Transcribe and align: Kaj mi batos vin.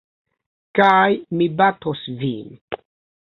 Kaj 0.77 1.09
mi 1.41 1.49
batos 1.59 2.01
vin. 2.23 2.51